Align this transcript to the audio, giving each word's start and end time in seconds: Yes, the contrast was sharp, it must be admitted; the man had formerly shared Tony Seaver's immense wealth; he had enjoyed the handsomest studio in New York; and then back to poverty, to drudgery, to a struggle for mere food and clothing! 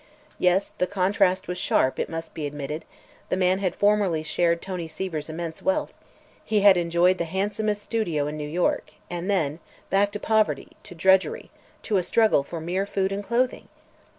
Yes, 0.39 0.71
the 0.79 0.87
contrast 0.87 1.47
was 1.47 1.59
sharp, 1.59 1.99
it 1.99 2.09
must 2.09 2.33
be 2.33 2.47
admitted; 2.47 2.85
the 3.29 3.37
man 3.37 3.59
had 3.59 3.75
formerly 3.75 4.23
shared 4.23 4.59
Tony 4.59 4.87
Seaver's 4.87 5.29
immense 5.29 5.61
wealth; 5.61 5.93
he 6.43 6.61
had 6.61 6.75
enjoyed 6.75 7.19
the 7.19 7.25
handsomest 7.25 7.83
studio 7.83 8.25
in 8.25 8.35
New 8.35 8.49
York; 8.49 8.93
and 9.11 9.29
then 9.29 9.59
back 9.91 10.11
to 10.13 10.19
poverty, 10.19 10.69
to 10.85 10.95
drudgery, 10.95 11.51
to 11.83 11.97
a 11.97 12.01
struggle 12.01 12.41
for 12.41 12.59
mere 12.59 12.87
food 12.87 13.11
and 13.11 13.23
clothing! 13.23 13.67